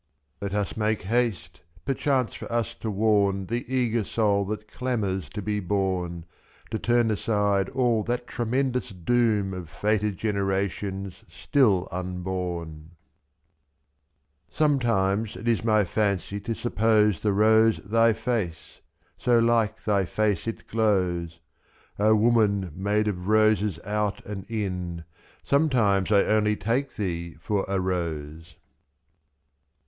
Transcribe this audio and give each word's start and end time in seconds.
Let 0.41 0.55
us 0.55 0.75
make 0.75 1.03
haste, 1.03 1.61
perchance 1.85 2.33
for 2.33 2.51
us 2.51 2.73
to 2.73 2.89
warn 2.89 3.45
The 3.45 3.71
eager 3.71 4.03
soul 4.03 4.45
that 4.45 4.67
clamours 4.67 5.29
to 5.29 5.43
be 5.43 5.59
born, 5.59 6.25
I'f^To 6.71 6.81
turn 6.81 7.11
aside 7.11 7.69
all 7.69 8.01
that 8.05 8.25
tremendous 8.25 8.89
doom 8.89 9.53
Of 9.53 9.69
fated 9.69 10.17
generations 10.17 11.23
still 11.29 11.87
unborn. 11.91 12.93
64 14.47 14.57
Sometimes 14.57 15.33
tt 15.33 15.47
is 15.47 15.63
my 15.63 15.85
fancy 15.85 16.39
to 16.39 16.55
suppose 16.55 17.21
The 17.21 17.31
rose 17.31 17.77
thy 17.77 18.11
face— 18.13 18.81
so 19.25 19.37
like 19.37 19.83
thy 19.83 20.05
face 20.05 20.47
it 20.47 20.65
glows; 20.67 21.39
/ 21.67 21.97
w. 21.99 22.11
O 22.11 22.15
woman 22.15 22.71
made 22.73 23.07
of 23.07 23.27
roses 23.27 23.77
out 23.85 24.25
and 24.25 24.47
in^ 24.47 25.03
Sometimes 25.43 26.11
I 26.11 26.23
only 26.23 26.55
take 26.55 26.95
thee 26.95 27.35
for 27.39 27.63
a 27.67 27.79
rose. 27.79 28.55